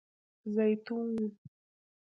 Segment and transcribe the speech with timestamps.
[0.39, 1.07] 🫒 زیتون